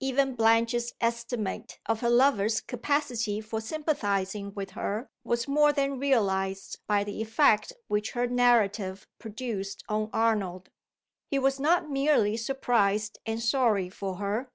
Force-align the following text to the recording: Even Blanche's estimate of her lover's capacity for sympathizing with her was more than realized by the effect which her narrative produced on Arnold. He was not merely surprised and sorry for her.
Even 0.00 0.34
Blanche's 0.34 0.92
estimate 1.00 1.78
of 1.86 2.00
her 2.00 2.10
lover's 2.10 2.60
capacity 2.60 3.40
for 3.40 3.60
sympathizing 3.60 4.52
with 4.54 4.70
her 4.70 5.08
was 5.22 5.46
more 5.46 5.72
than 5.72 6.00
realized 6.00 6.80
by 6.88 7.04
the 7.04 7.22
effect 7.22 7.72
which 7.86 8.10
her 8.10 8.26
narrative 8.26 9.06
produced 9.20 9.84
on 9.88 10.10
Arnold. 10.12 10.68
He 11.30 11.38
was 11.38 11.60
not 11.60 11.88
merely 11.88 12.36
surprised 12.36 13.20
and 13.24 13.40
sorry 13.40 13.88
for 13.88 14.16
her. 14.16 14.50